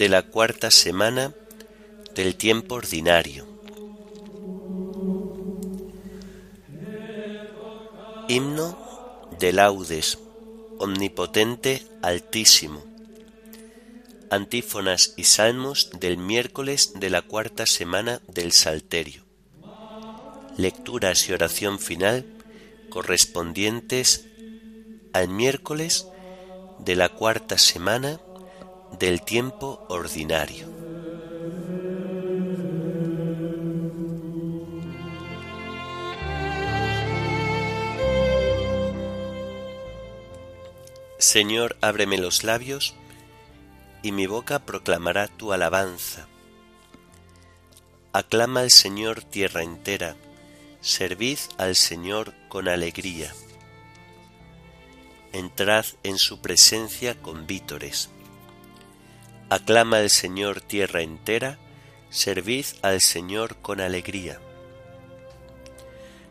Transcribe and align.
de 0.00 0.08
la 0.08 0.22
cuarta 0.22 0.70
semana 0.70 1.34
del 2.14 2.34
tiempo 2.34 2.76
ordinario. 2.76 3.46
Himno 8.26 8.78
de 9.38 9.52
laudes, 9.52 10.18
omnipotente, 10.78 11.86
altísimo. 12.00 12.82
Antífonas 14.30 15.12
y 15.18 15.24
salmos 15.24 15.90
del 16.00 16.16
miércoles 16.16 16.92
de 16.94 17.10
la 17.10 17.20
cuarta 17.20 17.66
semana 17.66 18.22
del 18.26 18.52
Salterio. 18.52 19.26
Lecturas 20.56 21.28
y 21.28 21.34
oración 21.34 21.78
final 21.78 22.24
correspondientes 22.88 24.24
al 25.12 25.28
miércoles 25.28 26.06
de 26.78 26.96
la 26.96 27.10
cuarta 27.10 27.58
semana 27.58 28.18
del 29.00 29.22
tiempo 29.22 29.82
ordinario. 29.88 30.68
Señor, 41.18 41.78
ábreme 41.80 42.18
los 42.18 42.44
labios, 42.44 42.94
y 44.02 44.12
mi 44.12 44.26
boca 44.26 44.58
proclamará 44.66 45.28
tu 45.28 45.54
alabanza. 45.54 46.28
Aclama 48.12 48.60
al 48.60 48.70
Señor 48.70 49.22
tierra 49.22 49.62
entera, 49.62 50.14
servid 50.82 51.38
al 51.56 51.74
Señor 51.74 52.34
con 52.50 52.68
alegría. 52.68 53.32
Entrad 55.32 55.86
en 56.02 56.18
su 56.18 56.42
presencia 56.42 57.14
con 57.22 57.46
vítores. 57.46 58.10
Aclama 59.50 59.96
al 59.96 60.10
Señor 60.10 60.60
tierra 60.60 61.02
entera, 61.02 61.58
servid 62.08 62.66
al 62.82 63.00
Señor 63.00 63.56
con 63.56 63.80
alegría. 63.80 64.40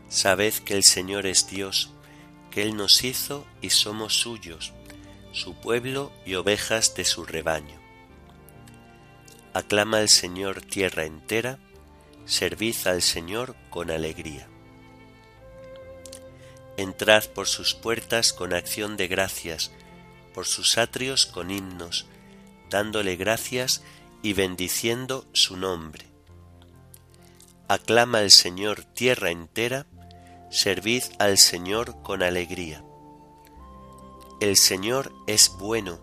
Sabed 0.08 0.54
que 0.54 0.74
el 0.74 0.84
Señor 0.84 1.26
es 1.26 1.46
Dios, 1.46 1.92
que 2.50 2.62
Él 2.62 2.76
nos 2.76 3.04
hizo 3.04 3.46
y 3.60 3.70
somos 3.70 4.14
suyos 4.14 4.72
su 5.32 5.54
pueblo 5.54 6.10
y 6.24 6.34
ovejas 6.34 6.94
de 6.94 7.04
su 7.04 7.26
rebaño. 7.26 7.78
Aclama 9.52 9.98
al 9.98 10.08
Señor 10.08 10.62
tierra 10.62 11.04
entera, 11.04 11.58
servid 12.24 12.74
al 12.86 13.02
Señor 13.02 13.54
con 13.68 13.90
alegría. 13.90 14.48
Entrad 16.78 17.24
por 17.26 17.48
sus 17.48 17.74
puertas 17.74 18.32
con 18.32 18.54
acción 18.54 18.96
de 18.96 19.08
gracias, 19.08 19.72
por 20.32 20.46
sus 20.46 20.78
atrios 20.78 21.26
con 21.26 21.50
himnos, 21.50 22.06
dándole 22.70 23.16
gracias 23.16 23.82
y 24.22 24.32
bendiciendo 24.32 25.26
su 25.32 25.56
nombre. 25.56 26.06
Aclama 27.68 28.18
al 28.18 28.30
Señor 28.30 28.84
tierra 28.84 29.30
entera, 29.30 29.86
servid 30.50 31.02
al 31.18 31.38
Señor 31.38 32.02
con 32.02 32.22
alegría. 32.22 32.82
El 34.40 34.56
Señor 34.56 35.12
es 35.26 35.52
bueno, 35.58 36.00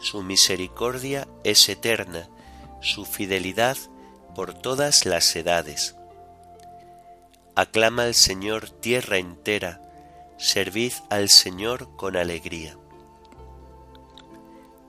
su 0.00 0.22
misericordia 0.22 1.28
es 1.44 1.68
eterna, 1.68 2.28
su 2.82 3.04
fidelidad 3.04 3.76
por 4.34 4.52
todas 4.52 5.06
las 5.06 5.34
edades. 5.36 5.96
Aclama 7.54 8.02
al 8.02 8.14
Señor 8.14 8.68
tierra 8.68 9.16
entera, 9.16 9.80
servid 10.36 10.92
al 11.08 11.30
Señor 11.30 11.96
con 11.96 12.16
alegría. 12.16 12.76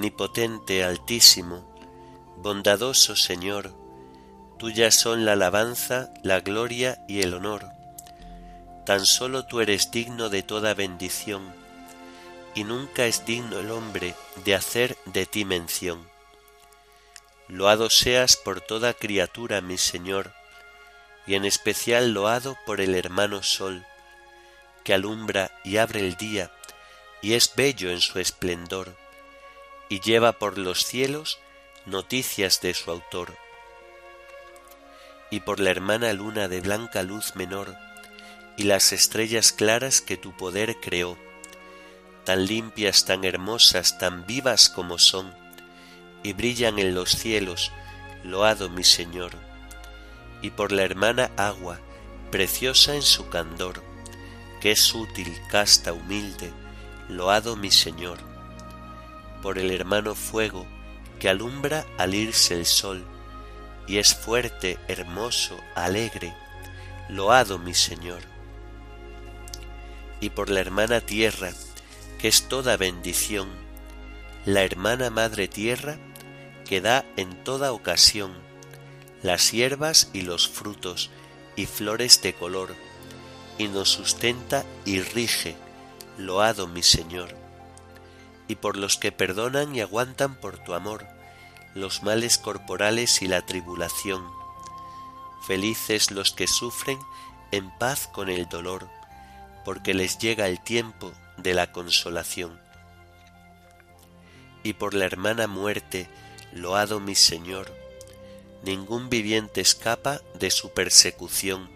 Omnipotente, 0.00 0.82
altísimo, 0.82 1.62
bondadoso 2.38 3.16
Señor, 3.16 3.74
tuyas 4.58 4.94
son 4.94 5.26
la 5.26 5.32
alabanza, 5.32 6.08
la 6.22 6.40
gloria 6.40 7.04
y 7.06 7.20
el 7.20 7.34
honor. 7.34 7.66
Tan 8.86 9.04
solo 9.04 9.44
tú 9.44 9.60
eres 9.60 9.90
digno 9.90 10.30
de 10.30 10.42
toda 10.42 10.72
bendición 10.72 11.52
y 12.54 12.64
nunca 12.64 13.04
es 13.04 13.26
digno 13.26 13.58
el 13.58 13.70
hombre 13.70 14.14
de 14.42 14.54
hacer 14.54 14.96
de 15.04 15.26
ti 15.26 15.44
mención. 15.44 16.08
Loado 17.48 17.90
seas 17.90 18.38
por 18.38 18.62
toda 18.62 18.94
criatura, 18.94 19.60
mi 19.60 19.76
Señor, 19.76 20.32
y 21.26 21.34
en 21.34 21.44
especial 21.44 22.14
loado 22.14 22.56
por 22.64 22.80
el 22.80 22.94
hermano 22.94 23.42
Sol, 23.42 23.84
que 24.82 24.94
alumbra 24.94 25.50
y 25.62 25.76
abre 25.76 26.00
el 26.00 26.16
día, 26.16 26.50
y 27.20 27.34
es 27.34 27.54
bello 27.54 27.90
en 27.90 28.00
su 28.00 28.18
esplendor, 28.18 28.96
y 29.90 30.00
lleva 30.00 30.32
por 30.32 30.56
los 30.56 30.86
cielos 30.86 31.40
noticias 31.84 32.60
de 32.62 32.72
su 32.72 32.90
autor. 32.90 33.36
Y 35.30 35.40
por 35.40 35.60
la 35.60 35.70
hermana 35.70 36.12
luna 36.12 36.48
de 36.48 36.60
blanca 36.60 37.02
luz 37.02 37.34
menor, 37.34 37.76
y 38.56 38.62
las 38.62 38.92
estrellas 38.92 39.52
claras 39.52 40.00
que 40.00 40.16
tu 40.16 40.34
poder 40.36 40.76
creó, 40.80 41.18
tan 42.24 42.46
limpias, 42.46 43.04
tan 43.04 43.24
hermosas, 43.24 43.98
tan 43.98 44.26
vivas 44.26 44.68
como 44.68 44.98
son, 44.98 45.34
y 46.22 46.34
brillan 46.34 46.78
en 46.78 46.94
los 46.94 47.10
cielos, 47.10 47.72
loado 48.22 48.70
mi 48.70 48.84
Señor, 48.84 49.32
y 50.40 50.50
por 50.50 50.70
la 50.70 50.82
hermana 50.82 51.32
agua, 51.36 51.80
preciosa 52.30 52.94
en 52.94 53.02
su 53.02 53.28
candor, 53.28 53.82
que 54.60 54.70
es 54.70 54.94
útil, 54.94 55.36
casta, 55.50 55.92
humilde, 55.92 56.52
loado 57.08 57.56
mi 57.56 57.72
Señor, 57.72 58.29
por 59.42 59.58
el 59.58 59.70
hermano 59.70 60.14
fuego, 60.14 60.66
que 61.18 61.28
alumbra 61.28 61.86
al 61.98 62.14
irse 62.14 62.54
el 62.54 62.66
sol, 62.66 63.04
y 63.86 63.98
es 63.98 64.14
fuerte, 64.14 64.78
hermoso, 64.88 65.58
alegre, 65.74 66.34
loado 67.08 67.58
mi 67.58 67.74
Señor, 67.74 68.22
y 70.20 70.30
por 70.30 70.50
la 70.50 70.60
hermana 70.60 71.00
tierra, 71.00 71.50
que 72.18 72.28
es 72.28 72.48
toda 72.48 72.76
bendición, 72.76 73.48
la 74.44 74.62
hermana 74.62 75.10
Madre 75.10 75.48
Tierra, 75.48 75.98
que 76.66 76.80
da 76.80 77.04
en 77.16 77.42
toda 77.42 77.72
ocasión 77.72 78.32
las 79.22 79.52
hierbas 79.52 80.10
y 80.12 80.22
los 80.22 80.48
frutos 80.48 81.10
y 81.56 81.66
flores 81.66 82.22
de 82.22 82.34
color, 82.34 82.74
y 83.58 83.68
nos 83.68 83.90
sustenta 83.90 84.64
y 84.84 85.00
rige, 85.00 85.56
loado 86.16 86.66
mi 86.66 86.82
Señor, 86.82 87.39
y 88.50 88.56
por 88.56 88.76
los 88.76 88.96
que 88.96 89.12
perdonan 89.12 89.76
y 89.76 89.80
aguantan 89.80 90.34
por 90.34 90.58
tu 90.58 90.74
amor 90.74 91.06
los 91.76 92.02
males 92.02 92.36
corporales 92.36 93.22
y 93.22 93.28
la 93.28 93.46
tribulación. 93.46 94.26
Felices 95.46 96.10
los 96.10 96.32
que 96.32 96.48
sufren 96.48 96.98
en 97.52 97.70
paz 97.78 98.08
con 98.08 98.28
el 98.28 98.48
dolor, 98.48 98.88
porque 99.64 99.94
les 99.94 100.18
llega 100.18 100.48
el 100.48 100.60
tiempo 100.60 101.12
de 101.36 101.54
la 101.54 101.70
consolación. 101.70 102.60
Y 104.64 104.72
por 104.72 104.94
la 104.94 105.04
hermana 105.04 105.46
muerte, 105.46 106.10
loado 106.52 106.98
mi 106.98 107.14
Señor, 107.14 107.72
ningún 108.64 109.10
viviente 109.10 109.60
escapa 109.60 110.22
de 110.40 110.50
su 110.50 110.72
persecución. 110.72 111.70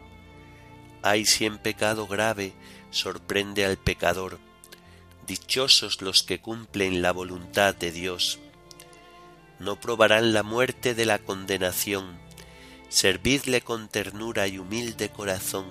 Hay 1.03 1.25
si 1.25 1.47
en 1.47 1.57
pecado 1.59 2.09
grave 2.09 2.53
sorprende 2.91 3.65
al 3.65 3.77
pecador, 3.77 4.41
dichosos 5.27 6.03
los 6.03 6.23
que 6.23 6.41
cumplen 6.41 7.03
la 7.03 7.13
voluntad 7.13 7.75
de 7.75 7.91
Dios. 7.91 8.39
No 9.59 9.81
probarán 9.81 10.33
la 10.33 10.43
muerte 10.43 10.95
de 10.95 11.05
la 11.05 11.19
condenación, 11.19 12.19
servidle 12.89 13.61
con 13.61 13.89
ternura 13.89 14.47
y 14.47 14.59
humilde 14.59 15.09
corazón, 15.09 15.67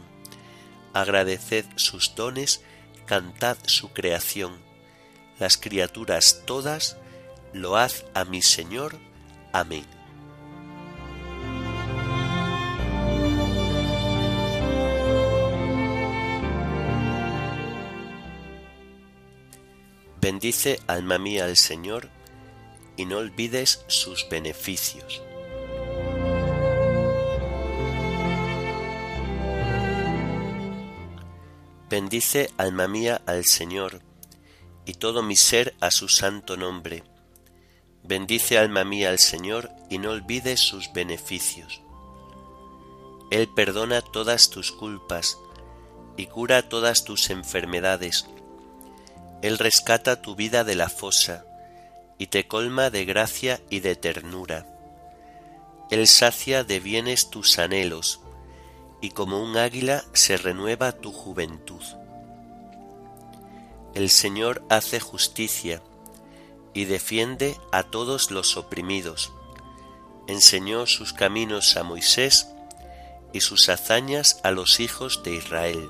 agradeced 0.93 1.65
sus 1.75 2.15
dones 2.15 2.61
cantad 3.05 3.57
su 3.65 3.91
creación, 3.91 4.53
las 5.39 5.57
criaturas 5.57 6.43
todas, 6.45 6.97
load 7.53 7.91
a 8.13 8.25
mi 8.25 8.41
Señor. 8.41 8.97
Amén. 9.51 10.02
Bendice 20.43 20.81
alma 20.87 21.19
mía 21.19 21.45
al 21.45 21.55
Señor 21.55 22.09
y 22.97 23.05
no 23.05 23.19
olvides 23.19 23.85
sus 23.87 24.27
beneficios. 24.27 25.21
Bendice 31.89 32.49
alma 32.57 32.89
mía 32.89 33.21
al 33.25 33.45
Señor 33.45 34.01
y 34.85 34.95
todo 34.95 35.23
mi 35.23 35.37
ser 35.37 35.77
a 35.79 35.91
su 35.91 36.09
santo 36.09 36.57
nombre. 36.57 37.05
Bendice 38.03 38.57
alma 38.57 38.83
mía 38.83 39.11
al 39.11 39.19
Señor 39.19 39.69
y 39.89 39.97
no 39.97 40.11
olvides 40.11 40.59
sus 40.59 40.91
beneficios. 40.91 41.81
Él 43.31 43.47
perdona 43.47 44.01
todas 44.01 44.49
tus 44.49 44.73
culpas 44.73 45.37
y 46.17 46.25
cura 46.25 46.67
todas 46.67 47.05
tus 47.05 47.29
enfermedades. 47.29 48.27
Él 49.43 49.59
rescata 49.59 50.21
tu 50.21 50.35
vida 50.35 50.63
de 50.63 50.73
la 50.73 50.87
fosa 50.87 51.43
y 52.17 52.27
te 52.27 52.47
colma 52.47 52.89
de 52.89 53.03
gracia 53.03 53.59
y 53.69 53.81
de 53.81 53.97
ternura. 53.97 54.65
Él 55.91 56.07
sacia 56.07 56.63
de 56.63 56.79
bienes 56.79 57.29
tus 57.29 57.59
anhelos 57.59 58.21
y 59.01 59.09
como 59.09 59.43
un 59.43 59.57
águila 59.57 60.05
se 60.13 60.37
renueva 60.37 60.93
tu 60.93 61.11
juventud. 61.11 61.83
El 63.93 64.09
Señor 64.09 64.63
hace 64.69 65.01
justicia 65.01 65.83
y 66.73 66.85
defiende 66.85 67.57
a 67.73 67.83
todos 67.83 68.31
los 68.31 68.55
oprimidos. 68.55 69.33
Enseñó 70.29 70.87
sus 70.87 71.11
caminos 71.11 71.75
a 71.75 71.83
Moisés 71.83 72.47
y 73.33 73.41
sus 73.41 73.67
hazañas 73.67 74.39
a 74.43 74.51
los 74.51 74.79
hijos 74.79 75.21
de 75.21 75.35
Israel. 75.35 75.89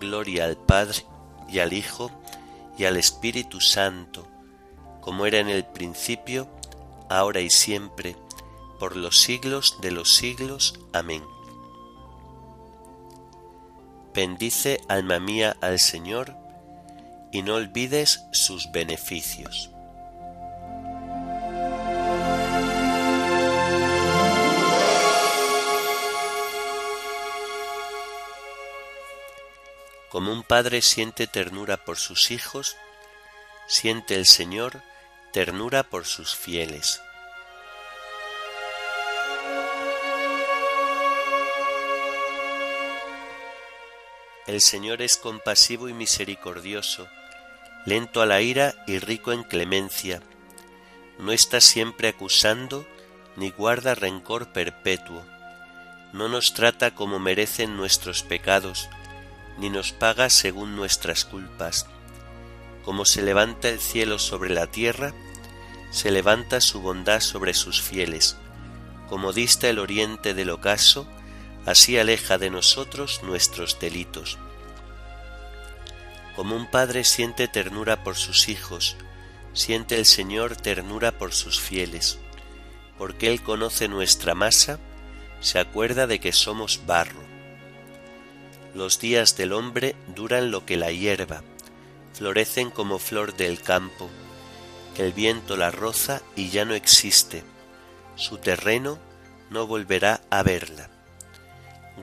Gloria 0.00 0.46
al 0.46 0.56
Padre 0.56 1.06
y 1.48 1.58
al 1.60 1.72
Hijo 1.72 2.10
y 2.78 2.84
al 2.84 2.96
Espíritu 2.96 3.60
Santo, 3.60 4.26
como 5.00 5.26
era 5.26 5.38
en 5.38 5.48
el 5.48 5.64
principio, 5.64 6.48
ahora 7.08 7.40
y 7.40 7.50
siempre, 7.50 8.16
por 8.78 8.96
los 8.96 9.20
siglos 9.20 9.78
de 9.80 9.90
los 9.90 10.14
siglos. 10.14 10.78
Amén. 10.92 11.22
Bendice 14.14 14.80
alma 14.88 15.20
mía 15.20 15.56
al 15.60 15.78
Señor, 15.78 16.34
y 17.32 17.42
no 17.42 17.54
olvides 17.54 18.24
sus 18.32 18.70
beneficios. 18.72 19.70
Como 30.16 30.32
un 30.32 30.42
padre 30.42 30.80
siente 30.80 31.26
ternura 31.26 31.76
por 31.76 31.98
sus 31.98 32.30
hijos, 32.30 32.78
siente 33.66 34.14
el 34.14 34.24
Señor 34.24 34.80
ternura 35.30 35.82
por 35.82 36.06
sus 36.06 36.34
fieles. 36.34 37.02
El 44.46 44.62
Señor 44.62 45.02
es 45.02 45.18
compasivo 45.18 45.86
y 45.86 45.92
misericordioso, 45.92 47.10
lento 47.84 48.22
a 48.22 48.24
la 48.24 48.40
ira 48.40 48.74
y 48.86 48.98
rico 48.98 49.32
en 49.32 49.42
clemencia. 49.44 50.22
No 51.18 51.30
está 51.30 51.60
siempre 51.60 52.08
acusando 52.08 52.86
ni 53.36 53.50
guarda 53.50 53.94
rencor 53.94 54.50
perpetuo. 54.54 55.22
No 56.14 56.30
nos 56.30 56.54
trata 56.54 56.94
como 56.94 57.18
merecen 57.18 57.76
nuestros 57.76 58.22
pecados, 58.22 58.88
ni 59.58 59.70
nos 59.70 59.92
paga 59.92 60.30
según 60.30 60.76
nuestras 60.76 61.24
culpas. 61.24 61.86
Como 62.84 63.04
se 63.04 63.22
levanta 63.22 63.68
el 63.68 63.80
cielo 63.80 64.18
sobre 64.18 64.50
la 64.54 64.68
tierra, 64.68 65.12
se 65.90 66.10
levanta 66.10 66.60
su 66.60 66.80
bondad 66.80 67.20
sobre 67.20 67.54
sus 67.54 67.80
fieles. 67.80 68.36
Como 69.08 69.32
dista 69.32 69.68
el 69.68 69.78
oriente 69.78 70.34
del 70.34 70.50
ocaso, 70.50 71.08
así 71.64 71.98
aleja 71.98 72.38
de 72.38 72.50
nosotros 72.50 73.22
nuestros 73.22 73.78
delitos. 73.80 74.38
Como 76.36 76.54
un 76.54 76.70
padre 76.70 77.02
siente 77.04 77.48
ternura 77.48 78.04
por 78.04 78.16
sus 78.16 78.48
hijos, 78.48 78.96
siente 79.52 79.96
el 79.96 80.04
Señor 80.04 80.54
ternura 80.54 81.12
por 81.12 81.32
sus 81.32 81.58
fieles, 81.58 82.18
porque 82.98 83.28
Él 83.28 83.42
conoce 83.42 83.88
nuestra 83.88 84.34
masa, 84.34 84.78
se 85.40 85.58
acuerda 85.58 86.06
de 86.06 86.20
que 86.20 86.32
somos 86.32 86.82
barro. 86.86 87.25
Los 88.76 89.00
días 89.00 89.38
del 89.38 89.54
hombre 89.54 89.96
duran 90.14 90.50
lo 90.50 90.66
que 90.66 90.76
la 90.76 90.92
hierba, 90.92 91.42
florecen 92.12 92.70
como 92.70 92.98
flor 92.98 93.34
del 93.34 93.62
campo, 93.62 94.10
el 94.98 95.14
viento 95.14 95.56
la 95.56 95.70
roza 95.70 96.20
y 96.36 96.50
ya 96.50 96.66
no 96.66 96.74
existe, 96.74 97.42
su 98.16 98.36
terreno 98.36 98.98
no 99.48 99.66
volverá 99.66 100.20
a 100.28 100.42
verla. 100.42 100.90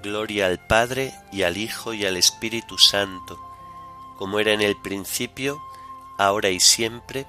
Gloria 0.02 0.48
al 0.48 0.66
Padre 0.66 1.14
y 1.32 1.44
al 1.44 1.58
Hijo 1.58 1.94
y 1.94 2.08
al 2.08 2.18
Espíritu 2.18 2.80
Santo, 2.80 3.40
como 4.18 4.40
era 4.40 4.52
en 4.52 4.62
el 4.62 4.76
principio, 4.82 5.62
ahora 6.18 6.50
y 6.50 6.60
siempre, 6.60 7.28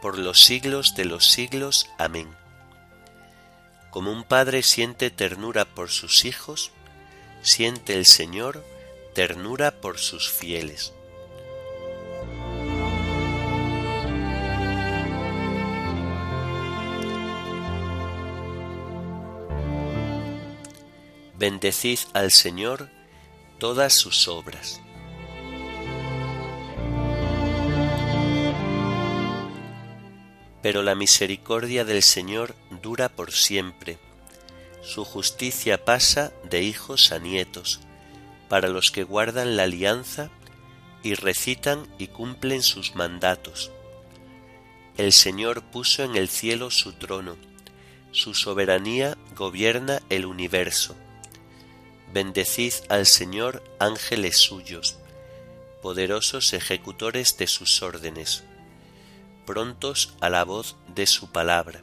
por 0.00 0.18
los 0.18 0.44
siglos 0.44 0.94
de 0.94 1.04
los 1.04 1.26
siglos. 1.26 1.90
Amén. 1.98 2.28
Como 3.90 4.12
un 4.12 4.22
padre 4.22 4.62
siente 4.62 5.10
ternura 5.10 5.64
por 5.64 5.90
sus 5.90 6.24
hijos, 6.24 6.70
siente 7.42 7.94
el 7.94 8.06
Señor 8.06 8.64
ternura 9.14 9.80
por 9.80 9.98
sus 9.98 10.30
fieles. 10.30 10.92
Bendecid 21.38 22.00
al 22.14 22.32
Señor 22.32 22.90
todas 23.58 23.92
sus 23.92 24.26
obras. 24.26 24.80
Pero 30.62 30.82
la 30.82 30.96
misericordia 30.96 31.84
del 31.84 32.02
Señor 32.02 32.56
dura 32.82 33.08
por 33.08 33.32
siempre. 33.32 33.98
Su 34.82 35.04
justicia 35.04 35.84
pasa 35.84 36.32
de 36.44 36.62
hijos 36.62 37.12
a 37.12 37.18
nietos, 37.18 37.80
para 38.48 38.68
los 38.68 38.90
que 38.90 39.04
guardan 39.04 39.56
la 39.56 39.64
alianza 39.64 40.30
y 41.02 41.14
recitan 41.14 41.86
y 41.98 42.08
cumplen 42.08 42.62
sus 42.62 42.94
mandatos. 42.94 43.70
El 44.96 45.12
Señor 45.12 45.62
puso 45.62 46.02
en 46.02 46.16
el 46.16 46.28
cielo 46.28 46.70
su 46.70 46.92
trono, 46.94 47.36
su 48.10 48.34
soberanía 48.34 49.16
gobierna 49.36 50.00
el 50.08 50.26
universo 50.26 50.96
Bendecid 52.10 52.72
al 52.88 53.04
Señor 53.04 53.62
ángeles 53.78 54.38
suyos, 54.38 54.96
poderosos 55.82 56.54
ejecutores 56.54 57.36
de 57.36 57.46
sus 57.46 57.82
órdenes, 57.82 58.44
prontos 59.44 60.14
a 60.20 60.30
la 60.30 60.44
voz 60.44 60.76
de 60.94 61.06
su 61.06 61.30
palabra. 61.30 61.82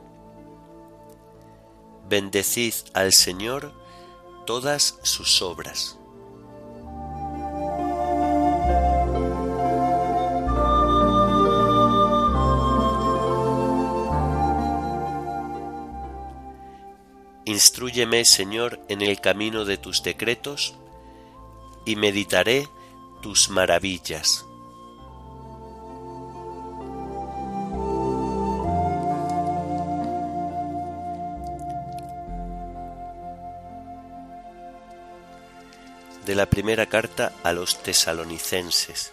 Bendecid 2.11 2.73
al 2.93 3.13
Señor 3.13 3.71
todas 4.45 4.99
sus 5.01 5.41
obras. 5.41 5.97
Instrúyeme, 17.45 18.25
Señor, 18.25 18.81
en 18.89 19.01
el 19.01 19.21
camino 19.21 19.63
de 19.63 19.77
tus 19.77 20.03
decretos, 20.03 20.75
y 21.85 21.95
meditaré 21.95 22.67
tus 23.21 23.49
maravillas. 23.49 24.45
De 36.31 36.35
la 36.35 36.45
primera 36.45 36.85
carta 36.85 37.33
a 37.43 37.51
los 37.51 37.83
tesalonicenses. 37.83 39.11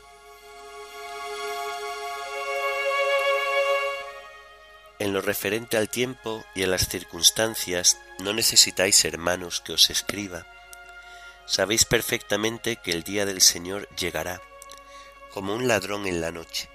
En 5.00 5.12
lo 5.12 5.20
referente 5.20 5.76
al 5.76 5.88
tiempo 5.88 6.44
y 6.54 6.62
a 6.62 6.68
las 6.68 6.88
circunstancias, 6.88 7.98
no 8.20 8.32
necesitáis, 8.34 9.04
hermanos, 9.04 9.60
que 9.60 9.72
os 9.72 9.90
escriba. 9.90 10.46
Sabéis 11.44 11.84
perfectamente 11.84 12.76
que 12.76 12.92
el 12.92 13.02
día 13.02 13.26
del 13.26 13.40
Señor 13.40 13.88
llegará, 13.96 14.40
como 15.34 15.56
un 15.56 15.66
ladrón 15.66 16.06
en 16.06 16.20
la 16.20 16.30
noche. 16.30 16.68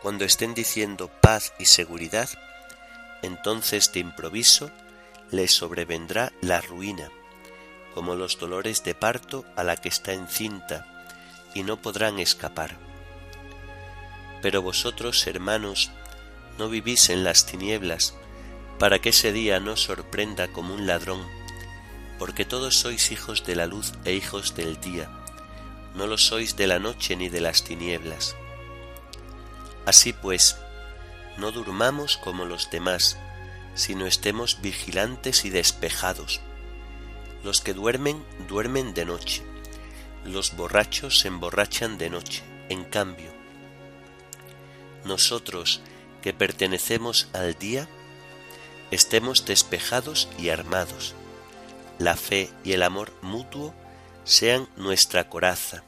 Cuando 0.00 0.24
estén 0.24 0.54
diciendo 0.54 1.10
paz 1.20 1.52
y 1.58 1.66
seguridad, 1.66 2.30
entonces 3.20 3.92
de 3.92 4.00
improviso 4.00 4.70
les 5.30 5.52
sobrevendrá 5.52 6.32
la 6.40 6.62
ruina, 6.62 7.10
como 7.98 8.14
los 8.14 8.38
dolores 8.38 8.84
de 8.84 8.94
parto 8.94 9.44
a 9.56 9.64
la 9.64 9.76
que 9.76 9.88
está 9.88 10.12
encinta, 10.12 10.86
y 11.52 11.64
no 11.64 11.82
podrán 11.82 12.20
escapar. 12.20 12.76
Pero 14.40 14.62
vosotros, 14.62 15.26
hermanos, 15.26 15.90
no 16.58 16.68
vivís 16.68 17.10
en 17.10 17.24
las 17.24 17.44
tinieblas, 17.46 18.14
para 18.78 19.00
que 19.00 19.08
ese 19.08 19.32
día 19.32 19.58
no 19.58 19.76
sorprenda 19.76 20.46
como 20.46 20.74
un 20.74 20.86
ladrón, 20.86 21.26
porque 22.20 22.44
todos 22.44 22.76
sois 22.76 23.10
hijos 23.10 23.44
de 23.44 23.56
la 23.56 23.66
luz 23.66 23.94
e 24.04 24.12
hijos 24.12 24.54
del 24.54 24.80
día, 24.80 25.10
no 25.96 26.06
lo 26.06 26.18
sois 26.18 26.54
de 26.54 26.68
la 26.68 26.78
noche 26.78 27.16
ni 27.16 27.28
de 27.28 27.40
las 27.40 27.64
tinieblas. 27.64 28.36
Así 29.86 30.12
pues, 30.12 30.56
no 31.36 31.50
durmamos 31.50 32.16
como 32.16 32.44
los 32.44 32.70
demás, 32.70 33.18
sino 33.74 34.06
estemos 34.06 34.60
vigilantes 34.62 35.44
y 35.44 35.50
despejados. 35.50 36.40
Los 37.44 37.60
que 37.60 37.74
duermen, 37.74 38.24
duermen 38.48 38.94
de 38.94 39.04
noche, 39.04 39.42
los 40.24 40.56
borrachos 40.56 41.20
se 41.20 41.28
emborrachan 41.28 41.98
de 41.98 42.10
noche. 42.10 42.42
En 42.68 42.84
cambio, 42.84 43.32
nosotros 45.04 45.80
que 46.22 46.34
pertenecemos 46.34 47.28
al 47.32 47.54
día, 47.58 47.88
estemos 48.90 49.44
despejados 49.44 50.28
y 50.38 50.50
armados. 50.50 51.14
La 51.98 52.16
fe 52.16 52.50
y 52.64 52.72
el 52.72 52.82
amor 52.82 53.12
mutuo 53.22 53.74
sean 54.24 54.68
nuestra 54.76 55.28
coraza, 55.28 55.82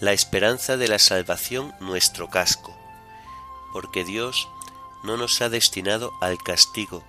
la 0.00 0.12
esperanza 0.12 0.76
de 0.76 0.88
la 0.88 0.98
salvación 0.98 1.72
nuestro 1.80 2.28
casco, 2.28 2.76
porque 3.72 4.04
Dios 4.04 4.48
no 5.04 5.16
nos 5.16 5.40
ha 5.40 5.48
destinado 5.48 6.12
al 6.20 6.38
castigo, 6.38 7.04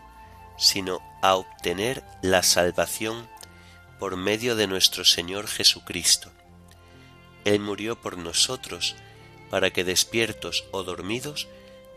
sino 0.58 1.02
a 1.22 1.36
obtener 1.36 2.04
la 2.22 2.44
salvación 2.44 3.28
por 4.04 4.18
medio 4.18 4.58
de 4.58 4.68
nuestro 4.68 5.06
Señor 5.06 5.48
Jesucristo. 5.48 6.30
Él 7.46 7.62
murió 7.62 8.02
por 8.02 8.18
nosotros, 8.18 8.98
para 9.50 9.72
que 9.72 9.86
despiertos 9.86 10.66
o 10.72 10.84
dormidos 10.84 11.48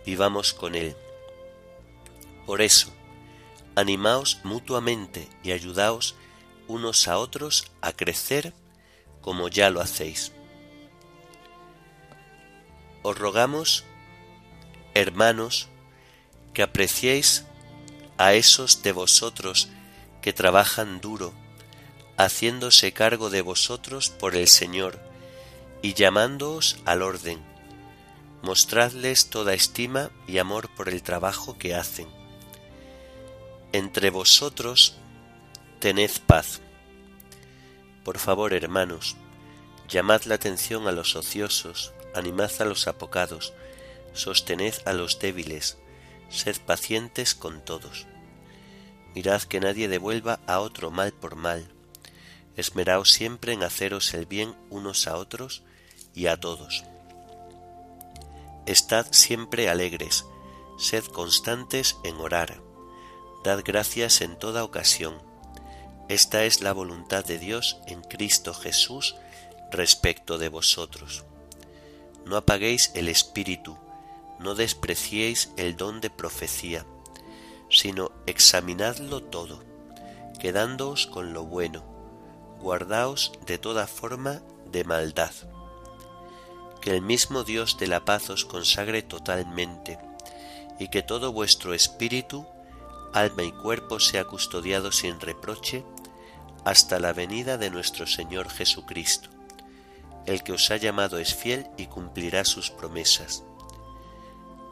vivamos 0.05 0.55
con 0.55 0.77
Él. 0.77 0.95
Por 2.47 2.63
eso, 2.63 2.95
animaos 3.75 4.39
mutuamente 4.45 5.29
y 5.43 5.51
ayudaos 5.51 6.15
unos 6.69 7.09
a 7.09 7.19
otros 7.19 7.73
a 7.81 7.93
crecer 7.93 8.55
como 9.21 9.49
ya 9.49 9.69
lo 9.69 9.81
hacéis. 9.81 10.31
Os 13.03 13.19
rogamos, 13.19 13.83
hermanos, 14.95 15.67
que 16.55 16.63
apreciéis 16.63 17.47
a 18.17 18.35
esos 18.35 18.85
de 18.85 18.93
vosotros 18.93 19.71
que 20.23 20.33
trabajan 20.33 21.01
duro, 21.01 21.35
haciéndose 22.17 22.93
cargo 22.93 23.31
de 23.31 23.43
vosotros 23.43 24.11
por 24.11 24.37
el 24.37 24.49
Señor 24.49 24.99
y 25.83 25.95
llamándoos 25.95 26.79
al 26.85 27.03
orden. 27.03 27.41
Mostradles 28.43 29.29
toda 29.29 29.55
estima 29.55 30.11
y 30.27 30.39
amor 30.39 30.69
por 30.75 30.89
el 30.89 31.03
trabajo 31.03 31.59
que 31.59 31.75
hacen. 31.75 32.09
Entre 33.73 34.11
vosotros 34.11 34.97
tened 35.81 36.11
paz. 36.27 36.61
Por 38.05 38.19
favor, 38.19 38.55
hermanos, 38.55 39.17
llamad 39.89 40.23
la 40.23 40.37
atención 40.37 40.89
a 40.89 40.93
los 40.93 41.17
ociosos, 41.17 41.93
animad 42.15 42.51
a 42.61 42.65
los 42.65 42.87
apocados, 42.87 43.53
sostened 44.13 44.75
a 44.85 44.93
los 44.93 45.19
débiles, 45.19 45.77
sed 46.31 46.57
pacientes 46.65 47.35
con 47.35 47.65
todos. 47.65 48.07
Mirad 49.15 49.43
que 49.43 49.61
nadie 49.61 49.89
devuelva 49.89 50.41
a 50.47 50.61
otro 50.61 50.91
mal 50.91 51.13
por 51.13 51.37
mal. 51.37 51.76
Esmeraos 52.57 53.13
siempre 53.13 53.53
en 53.53 53.63
haceros 53.63 54.15
el 54.15 54.27
bien 54.27 54.55
unos 54.71 55.07
a 55.07 55.17
otros 55.17 55.63
y 56.15 56.27
a 56.27 56.39
todos. 56.39 56.85
Estad 58.67 59.07
siempre 59.13 59.69
alegres, 59.69 60.25
sed 60.79 61.05
constantes 61.05 61.97
en 62.03 62.17
orar, 62.17 62.61
dad 63.45 63.63
gracias 63.65 64.23
en 64.23 64.39
toda 64.39 64.65
ocasión. 64.65 65.23
Esta 66.09 66.45
es 66.45 66.63
la 66.63 66.73
voluntad 66.73 67.25
de 67.25 67.39
Dios 67.39 67.79
en 67.87 68.03
Cristo 68.03 68.55
Jesús 68.55 69.17
respecto 69.71 70.39
de 70.39 70.49
vosotros. 70.49 71.25
No 72.25 72.37
apaguéis 72.37 72.91
el 72.95 73.09
espíritu, 73.09 73.77
no 74.39 74.55
despreciéis 74.55 75.53
el 75.57 75.77
don 75.77 76.01
de 76.01 76.11
profecía, 76.11 76.87
sino 77.71 78.13
examinadlo 78.27 79.23
todo, 79.23 79.63
quedándoos 80.41 81.07
con 81.07 81.33
lo 81.33 81.45
bueno, 81.45 81.96
guardaos 82.61 83.33
de 83.47 83.59
toda 83.59 83.87
forma 83.87 84.43
de 84.71 84.85
maldad. 84.85 85.33
Que 86.81 86.91
el 86.91 87.03
mismo 87.03 87.45
Dios 87.45 87.79
de 87.79 87.87
la 87.87 88.05
paz 88.05 88.31
os 88.31 88.45
consagre 88.45 89.03
totalmente, 89.03 89.99
y 90.79 90.89
que 90.89 91.03
todo 91.03 91.33
vuestro 91.33 91.75
espíritu, 91.75 92.47
alma 93.13 93.43
y 93.43 93.53
cuerpo 93.53 93.99
sea 94.01 94.25
custodiado 94.25 94.93
sin 94.93 95.21
reproche 95.21 95.85
hasta 96.65 96.99
la 96.99 97.13
venida 97.13 97.59
de 97.59 97.71
nuestro 97.71 98.07
Señor 98.07 98.51
Jesucristo. 98.51 99.31
El 100.27 100.43
que 100.43 100.53
os 100.53 100.71
ha 100.71 100.77
llamado 100.77 101.19
es 101.19 101.35
fiel 101.35 101.67
y 101.77 101.87
cumplirá 101.87 102.45
sus 102.45 102.71
promesas 102.71 103.45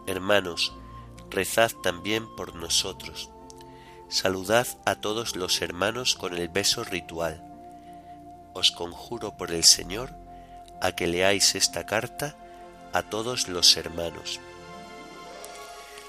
Hermanos, 0.06 0.74
rezad 1.30 1.72
también 1.82 2.26
por 2.36 2.54
nosotros. 2.54 3.30
Saludad 4.08 4.66
a 4.84 4.96
todos 4.96 5.34
los 5.34 5.62
hermanos 5.62 6.14
con 6.14 6.34
el 6.34 6.48
beso 6.48 6.84
ritual. 6.84 7.42
Os 8.54 8.70
conjuro 8.70 9.36
por 9.36 9.50
el 9.50 9.64
Señor 9.64 10.10
a 10.80 10.92
que 10.92 11.06
leáis 11.06 11.54
esta 11.54 11.84
carta 11.86 12.36
a 12.92 13.02
todos 13.02 13.48
los 13.48 13.76
hermanos. 13.76 14.40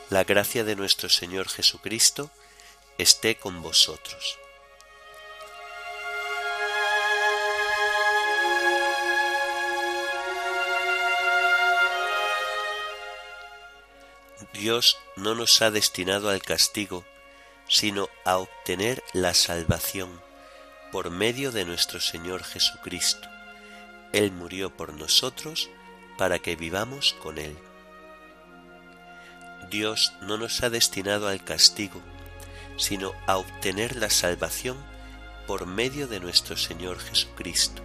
La 0.09 0.23
gracia 0.23 0.63
de 0.63 0.75
nuestro 0.75 1.09
Señor 1.09 1.49
Jesucristo 1.49 2.29
esté 2.97 3.35
con 3.37 3.61
vosotros. 3.61 4.37
Dios 14.53 14.97
no 15.15 15.35
nos 15.35 15.61
ha 15.61 15.71
destinado 15.71 16.29
al 16.29 16.41
castigo, 16.41 17.03
sino 17.67 18.07
a 18.23 18.37
obtener 18.37 19.03
la 19.13 19.33
salvación 19.33 20.24
por 20.95 21.11
medio 21.11 21.51
de 21.51 21.65
nuestro 21.65 21.99
Señor 21.99 22.45
Jesucristo. 22.45 23.27
Él 24.13 24.31
murió 24.31 24.73
por 24.73 24.93
nosotros 24.93 25.69
para 26.17 26.39
que 26.39 26.55
vivamos 26.55 27.17
con 27.21 27.37
Él. 27.37 27.57
Dios 29.69 30.13
no 30.21 30.37
nos 30.37 30.63
ha 30.63 30.69
destinado 30.69 31.27
al 31.27 31.43
castigo, 31.43 32.01
sino 32.77 33.11
a 33.27 33.35
obtener 33.35 33.97
la 33.97 34.09
salvación 34.09 34.77
por 35.47 35.65
medio 35.65 36.07
de 36.07 36.21
nuestro 36.21 36.55
Señor 36.55 36.97
Jesucristo. 36.99 37.81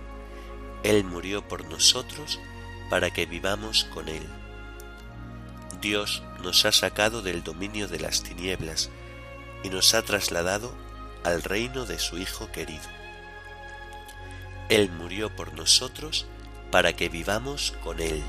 Él 0.85 1.03
murió 1.03 1.49
por 1.49 1.65
nosotros 1.69 2.39
para 2.91 3.11
que 3.11 3.27
vivamos 3.27 3.89
con 3.93 4.09
Él. 4.09 4.23
Dios 5.81 6.23
nos 6.45 6.65
ha 6.65 6.71
sacado 6.71 7.23
del 7.23 7.43
dominio 7.43 7.89
de 7.89 7.99
las 7.99 8.23
tinieblas 8.23 8.89
y 9.65 9.69
nos 9.69 9.95
ha 9.95 10.03
trasladado 10.03 10.73
al 11.25 11.43
reino 11.43 11.87
de 11.87 11.99
su 11.99 12.17
Hijo 12.17 12.53
querido. 12.53 13.00
Él 14.71 14.89
murió 14.89 15.35
por 15.35 15.53
nosotros 15.55 16.27
para 16.71 16.95
que 16.95 17.09
vivamos 17.09 17.75
con 17.83 17.99
Él. 17.99 18.23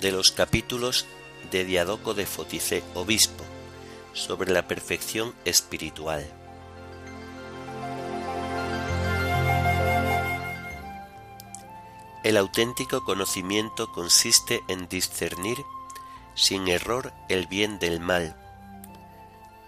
De 0.00 0.10
los 0.10 0.32
capítulos 0.32 1.04
de 1.50 1.66
Diadoco 1.66 2.14
de 2.14 2.24
Fotice, 2.24 2.82
obispo, 2.94 3.44
sobre 4.14 4.50
la 4.50 4.66
perfección 4.66 5.34
espiritual. 5.44 6.26
El 12.24 12.38
auténtico 12.38 13.04
conocimiento 13.04 13.92
consiste 13.92 14.62
en 14.68 14.88
discernir 14.88 15.58
sin 16.34 16.68
error 16.68 17.12
el 17.28 17.46
bien 17.46 17.78
del 17.78 18.00
mal. 18.00 18.36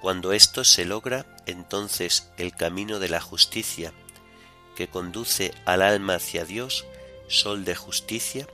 Cuando 0.00 0.32
esto 0.32 0.64
se 0.64 0.84
logra, 0.84 1.26
entonces 1.46 2.30
el 2.36 2.54
camino 2.54 2.98
de 2.98 3.08
la 3.08 3.20
justicia, 3.20 3.92
que 4.76 4.88
conduce 4.88 5.54
al 5.64 5.82
alma 5.82 6.16
hacia 6.16 6.44
Dios, 6.44 6.84
sol 7.28 7.64
de 7.64 7.74
justicia, 7.74 8.46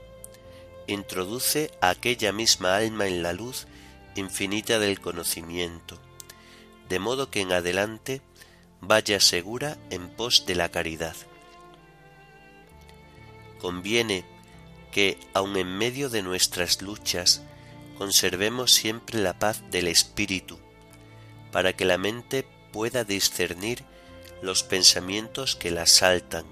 introduce 0.87 1.71
a 1.81 1.89
aquella 1.89 2.31
misma 2.31 2.77
alma 2.77 3.07
en 3.07 3.23
la 3.23 3.33
luz 3.33 3.67
infinita 4.15 4.79
del 4.79 4.99
conocimiento, 4.99 5.99
de 6.89 6.99
modo 6.99 7.29
que 7.29 7.41
en 7.41 7.51
adelante 7.51 8.21
vaya 8.81 9.19
segura 9.19 9.77
en 9.89 10.09
pos 10.09 10.45
de 10.45 10.55
la 10.55 10.69
caridad 10.69 11.15
conviene 13.61 14.25
que, 14.91 15.19
aun 15.33 15.55
en 15.55 15.77
medio 15.77 16.09
de 16.09 16.23
nuestras 16.23 16.81
luchas, 16.81 17.43
conservemos 18.01 18.73
siempre 18.73 19.19
la 19.19 19.37
paz 19.37 19.61
del 19.69 19.87
espíritu, 19.87 20.57
para 21.51 21.73
que 21.73 21.85
la 21.85 21.99
mente 21.99 22.47
pueda 22.73 23.03
discernir 23.03 23.83
los 24.41 24.63
pensamientos 24.63 25.55
que 25.55 25.69
la 25.69 25.83
asaltan, 25.83 26.45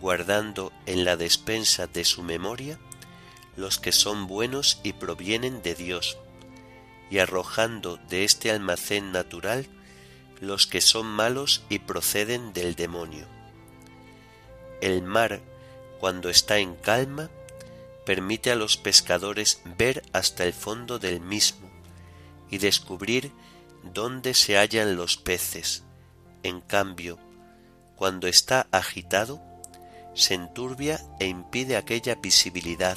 guardando 0.00 0.72
en 0.86 1.04
la 1.04 1.18
despensa 1.18 1.86
de 1.86 2.06
su 2.06 2.22
memoria 2.22 2.78
los 3.58 3.78
que 3.78 3.92
son 3.92 4.26
buenos 4.26 4.80
y 4.82 4.94
provienen 4.94 5.60
de 5.60 5.74
Dios, 5.74 6.16
y 7.10 7.18
arrojando 7.18 7.98
de 8.08 8.24
este 8.24 8.50
almacén 8.50 9.12
natural 9.12 9.66
los 10.40 10.66
que 10.66 10.80
son 10.80 11.04
malos 11.04 11.62
y 11.68 11.80
proceden 11.80 12.54
del 12.54 12.74
demonio. 12.74 13.26
El 14.80 15.02
mar 15.02 15.42
cuando 16.00 16.30
está 16.30 16.56
en 16.56 16.74
calma, 16.74 17.28
permite 18.04 18.50
a 18.50 18.56
los 18.56 18.76
pescadores 18.76 19.62
ver 19.78 20.02
hasta 20.12 20.44
el 20.44 20.52
fondo 20.52 20.98
del 20.98 21.20
mismo 21.20 21.70
y 22.50 22.58
descubrir 22.58 23.32
dónde 23.82 24.34
se 24.34 24.56
hallan 24.56 24.96
los 24.96 25.16
peces. 25.16 25.84
En 26.42 26.60
cambio, 26.60 27.18
cuando 27.96 28.26
está 28.26 28.66
agitado, 28.70 29.40
se 30.14 30.34
enturbia 30.34 31.04
e 31.18 31.26
impide 31.26 31.76
aquella 31.76 32.14
visibilidad, 32.16 32.96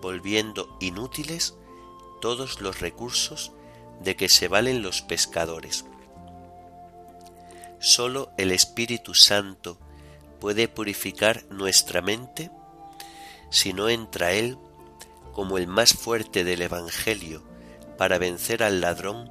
volviendo 0.00 0.76
inútiles 0.80 1.54
todos 2.20 2.60
los 2.60 2.80
recursos 2.80 3.52
de 4.02 4.16
que 4.16 4.28
se 4.28 4.48
valen 4.48 4.82
los 4.82 5.02
pescadores. 5.02 5.84
Sólo 7.80 8.30
el 8.36 8.52
Espíritu 8.52 9.14
Santo 9.14 9.78
puede 10.38 10.68
purificar 10.68 11.44
nuestra 11.50 12.02
mente 12.02 12.50
si 13.50 13.72
no 13.72 13.88
entra 13.88 14.32
Él 14.32 14.58
como 15.32 15.58
el 15.58 15.66
más 15.66 15.92
fuerte 15.94 16.44
del 16.44 16.62
Evangelio 16.62 17.42
para 17.98 18.18
vencer 18.18 18.62
al 18.62 18.80
ladrón, 18.80 19.30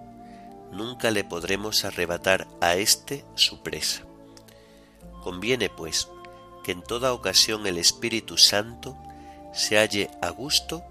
nunca 0.71 1.11
le 1.11 1.23
podremos 1.23 1.85
arrebatar 1.85 2.47
a 2.61 2.75
éste 2.75 3.25
su 3.35 3.61
presa. 3.63 4.03
Conviene, 5.23 5.69
pues, 5.69 6.07
que 6.63 6.71
en 6.71 6.83
toda 6.83 7.13
ocasión 7.13 7.65
el 7.67 7.77
Espíritu 7.77 8.37
Santo 8.37 8.97
se 9.53 9.77
halle 9.77 10.11
a 10.21 10.29
gusto 10.29 10.83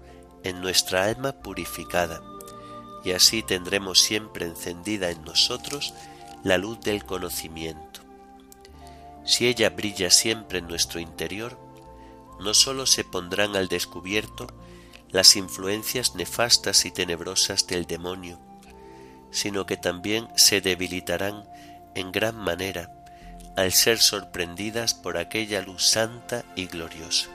en 0.43 0.61
nuestra 0.61 1.05
alma 1.05 1.31
purificada, 1.31 2.21
y 3.03 3.11
así 3.11 3.43
tendremos 3.43 3.99
siempre 3.99 4.45
encendida 4.45 5.09
en 5.09 5.23
nosotros 5.23 5.93
la 6.43 6.57
luz 6.57 6.79
del 6.81 7.05
conocimiento. 7.05 8.01
Si 9.25 9.47
ella 9.47 9.69
brilla 9.69 10.09
siempre 10.09 10.59
en 10.59 10.67
nuestro 10.67 10.99
interior, 10.99 11.57
no 12.39 12.53
sólo 12.53 12.85
se 12.85 13.03
pondrán 13.03 13.55
al 13.55 13.67
descubierto 13.67 14.47
las 15.09 15.35
influencias 15.35 16.15
nefastas 16.15 16.85
y 16.85 16.91
tenebrosas 16.91 17.67
del 17.67 17.85
demonio, 17.85 18.39
sino 19.31 19.65
que 19.65 19.77
también 19.77 20.27
se 20.35 20.61
debilitarán 20.61 21.47
en 21.95 22.11
gran 22.11 22.35
manera 22.35 22.91
al 23.57 23.73
ser 23.73 23.99
sorprendidas 23.99 24.93
por 24.93 25.17
aquella 25.17 25.61
luz 25.61 25.83
santa 25.83 26.45
y 26.55 26.67
gloriosa. 26.67 27.27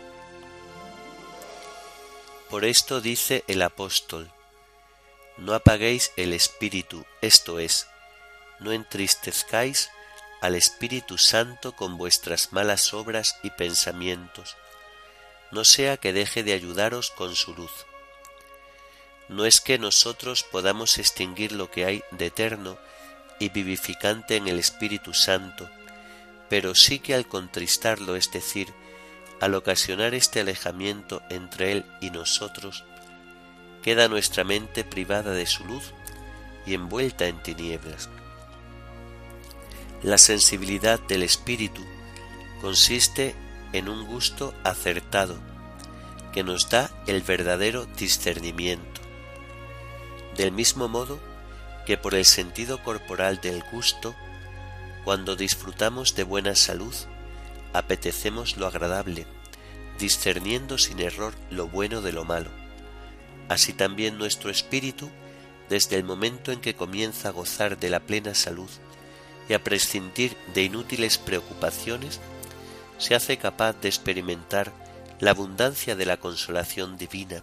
Por 2.49 2.65
esto 2.65 3.01
dice 3.01 3.45
el 3.49 3.63
apóstol, 3.63 4.31
no 5.37 5.55
apaguéis 5.55 6.13
el 6.17 6.33
espíritu, 6.33 7.05
esto 7.21 7.59
es, 7.59 7.89
no 8.61 8.73
entristezcáis 8.73 9.91
al 10.41 10.55
Espíritu 10.55 11.19
Santo 11.19 11.75
con 11.75 11.97
vuestras 11.97 12.53
malas 12.53 12.95
obras 12.95 13.37
y 13.43 13.51
pensamientos, 13.51 14.57
no 15.55 15.65
sea 15.65 15.97
que 15.97 16.13
deje 16.13 16.43
de 16.43 16.53
ayudaros 16.53 17.11
con 17.11 17.37
su 17.37 17.55
luz. 17.55 17.87
No 19.29 19.47
es 19.47 19.61
que 19.61 19.79
nosotros 19.79 20.43
podamos 20.43 20.99
extinguir 20.99 21.53
lo 21.53 21.71
que 21.71 21.85
hay 21.87 22.03
de 22.11 22.27
eterno 22.27 22.77
y 23.39 23.49
vivificante 23.49 24.37
en 24.37 24.49
el 24.49 24.59
Espíritu 24.59 25.15
Santo, 25.15 25.71
pero 26.51 26.75
sí 26.75 26.99
que 26.99 27.15
al 27.15 27.27
contristarlo, 27.27 28.17
es 28.17 28.31
decir, 28.33 28.75
al 29.41 29.55
ocasionar 29.55 30.13
este 30.15 30.41
alejamiento 30.41 31.23
entre 31.31 31.73
Él 31.73 31.87
y 32.01 32.11
nosotros, 32.11 32.85
queda 33.83 34.09
nuestra 34.09 34.45
mente 34.45 34.83
privada 34.83 35.33
de 35.33 35.47
su 35.47 35.65
luz 35.65 35.93
y 36.67 36.75
envuelta 36.75 37.27
en 37.27 37.43
tinieblas. 37.43 38.09
La 40.03 40.19
sensibilidad 40.19 41.01
del 41.01 41.23
espíritu 41.23 41.83
consiste 42.61 43.35
en 43.75 43.89
un 43.89 44.07
gusto 44.07 44.55
acertado 44.63 45.37
que 46.33 46.45
nos 46.45 46.71
da 46.71 46.91
el 47.09 47.23
verdadero 47.23 47.87
discernimiento. 47.87 49.01
Del 50.37 50.53
mismo 50.53 50.89
modo 50.89 51.19
que 51.85 51.99
por 51.99 52.15
el 52.15 52.25
sentido 52.25 52.83
corporal 52.83 53.41
del 53.41 53.65
gusto, 53.73 54.15
cuando 55.05 55.35
disfrutamos 55.35 56.15
de 56.15 56.23
buena 56.23 56.55
salud, 56.55 56.95
apetecemos 57.73 58.57
lo 58.57 58.69
agradable, 58.69 59.27
discerniendo 59.99 60.79
sin 60.79 61.01
error 61.01 61.35
lo 61.51 61.67
bueno 61.67 62.01
de 62.01 62.13
lo 62.13 62.25
malo. 62.25 62.51
Así 63.49 63.73
también 63.73 64.19
nuestro 64.19 64.51
espíritu, 64.51 65.11
desde 65.69 65.97
el 65.97 66.05
momento 66.05 66.53
en 66.53 66.61
que 66.61 66.75
comienza 66.75 67.29
a 67.29 67.33
gozar 67.33 67.77
de 67.77 67.91
la 67.91 68.01
plena 68.01 68.35
salud, 68.35 68.71
y 69.49 69.53
a 69.53 69.63
prescindir 69.63 70.37
de 70.55 70.63
inútiles 70.63 71.19
preocupaciones, 71.19 72.21
se 72.99 73.15
hace 73.15 73.39
capaz 73.39 73.75
de 73.81 73.89
experimentar 73.89 74.73
la 75.21 75.31
abundancia 75.31 75.97
de 75.97 76.07
la 76.07 76.17
consolación 76.17 76.97
divina 76.97 77.43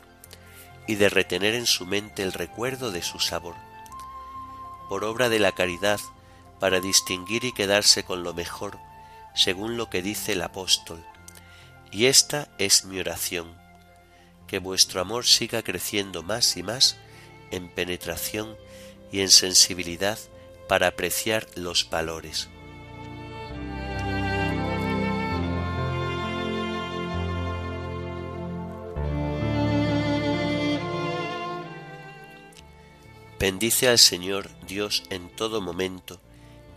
y 0.88 0.96
de 0.96 1.10
retener 1.10 1.56
en 1.56 1.66
su 1.66 1.86
mente 1.86 2.24
el 2.24 2.34
recuerdo 2.34 2.92
de 2.92 3.02
su 3.02 3.20
sabor. 3.20 3.56
Por 4.90 5.04
obra 5.04 5.30
de 5.30 5.40
la 5.40 5.52
caridad, 5.52 6.00
para 6.60 6.80
distinguir 6.80 7.44
y 7.46 7.54
quedarse 7.54 8.04
con 8.04 8.24
lo 8.24 8.34
mejor, 8.34 8.78
según 9.34 9.78
lo 9.78 9.90
que 9.90 10.02
dice 10.02 10.34
el 10.34 10.42
apóstol. 10.42 11.04
Y 11.92 12.06
esta 12.06 12.50
es 12.58 12.86
mi 12.86 13.00
oración, 13.00 13.56
que 14.48 14.60
vuestro 14.60 15.02
amor 15.02 15.26
siga 15.26 15.64
creciendo 15.64 16.24
más 16.24 16.58
y 16.58 16.64
más 16.64 16.98
en 17.52 17.70
penetración 17.70 18.56
y 19.12 19.22
en 19.22 19.30
sensibilidad 19.30 20.20
para 20.68 20.88
apreciar 20.88 21.48
los 21.56 21.90
valores. 21.90 22.50
Bendice 33.42 33.88
al 33.88 33.98
Señor 33.98 34.52
Dios 34.68 35.02
en 35.10 35.28
todo 35.28 35.62
momento 35.62 36.22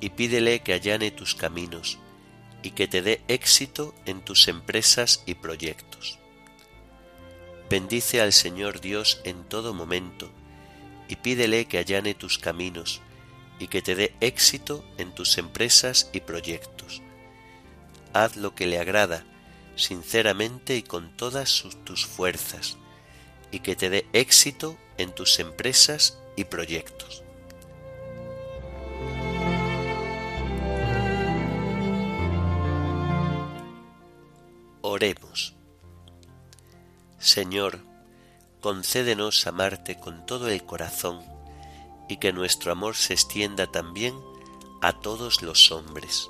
y 0.00 0.09
pídele 0.09 0.61
que 0.61 0.72
allane 0.72 1.11
tus 1.11 1.35
caminos 1.35 1.98
y 2.62 2.70
que 2.70 2.88
te 2.88 3.03
dé 3.03 3.20
éxito 3.29 3.94
en 4.07 4.24
tus 4.24 4.48
empresas 4.48 5.22
y 5.27 5.35
proyectos. 5.35 6.18
Bendice 7.68 8.22
al 8.22 8.33
Señor 8.33 8.81
Dios 8.81 9.20
en 9.24 9.44
todo 9.44 9.74
momento 9.74 10.31
y 11.07 11.16
pídele 11.16 11.66
que 11.66 11.77
allane 11.77 12.14
tus 12.14 12.38
caminos 12.38 13.03
y 13.59 13.66
que 13.66 13.83
te 13.83 13.94
dé 13.94 14.14
éxito 14.22 14.83
en 14.96 15.14
tus 15.14 15.37
empresas 15.37 16.09
y 16.14 16.20
proyectos. 16.20 17.03
Haz 18.14 18.37
lo 18.37 18.55
que 18.55 18.66
le 18.66 18.79
agrada, 18.79 19.27
sinceramente 19.77 20.79
y 20.79 20.83
con 20.83 21.14
todas 21.14 21.62
tus 21.85 22.07
fuerzas, 22.07 22.79
y 23.50 23.59
que 23.59 23.77
te 23.77 23.90
dé 23.90 24.07
éxito 24.14 24.79
en 24.96 25.14
tus 25.14 25.40
empresas 25.40 26.23
y 26.36 26.44
proyectos. 26.44 27.22
Oremos. 34.82 35.54
Señor, 37.18 37.80
concédenos 38.60 39.46
amarte 39.46 39.98
con 39.98 40.26
todo 40.26 40.48
el 40.48 40.64
corazón 40.64 41.20
y 42.08 42.18
que 42.18 42.32
nuestro 42.32 42.72
amor 42.72 42.94
se 42.94 43.14
extienda 43.14 43.66
también 43.66 44.14
a 44.82 45.00
todos 45.00 45.42
los 45.42 45.72
hombres. 45.72 46.28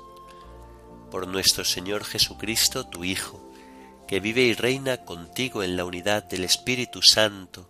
Por 1.11 1.27
nuestro 1.27 1.65
Señor 1.65 2.05
Jesucristo, 2.05 2.87
tu 2.87 3.03
Hijo, 3.03 3.41
que 4.07 4.19
vive 4.19 4.43
y 4.43 4.53
reina 4.53 5.03
contigo 5.03 5.63
en 5.63 5.75
la 5.75 5.85
unidad 5.85 6.23
del 6.23 6.43
Espíritu 6.43 7.01
Santo, 7.01 7.69